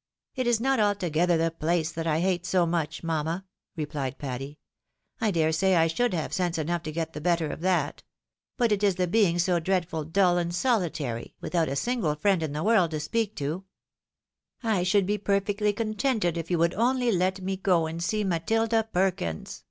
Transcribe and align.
'"It 0.36 0.46
is 0.46 0.60
not 0.60 0.78
altogether 0.78 1.36
the 1.36 1.50
place 1.50 1.90
that 1.90 2.06
I 2.06 2.20
hate 2.20 2.46
so 2.46 2.64
much, 2.66 3.02
mamma," 3.02 3.44
rephed 3.76 4.16
Patty;" 4.16 4.60
I 5.20 5.32
dare 5.32 5.50
say 5.50 5.74
I 5.74 5.88
should 5.88 6.14
have 6.14 6.32
sense 6.32 6.56
enough 6.56 6.84
to 6.84 6.92
get 6.92 7.14
the 7.14 7.20
better 7.20 7.50
of 7.50 7.62
that; 7.62 8.04
but 8.56 8.70
it 8.70 8.84
is 8.84 8.94
the 8.94 9.08
being 9.08 9.40
so 9.40 9.58
dreadful 9.58 10.04
dull 10.04 10.38
and 10.38 10.54
solitary, 10.54 11.34
without 11.40 11.68
a 11.68 11.74
single 11.74 12.14
friend 12.14 12.44
in 12.44 12.52
the 12.52 12.62
world 12.62 12.92
to 12.92 13.00
speak 13.00 13.34
to. 13.38 13.64
I 14.62 14.84
should 14.84 15.04
be 15.04 15.18
perfectly 15.18 15.72
contented 15.72 16.36
if 16.38 16.48
you 16.48 16.58
would 16.60 16.74
only 16.74 17.10
let 17.10 17.40
me 17.40 17.56
go 17.56 17.86
and 17.88 18.00
see 18.00 18.22
Matilda 18.22 18.84
Perkins." 18.92 19.64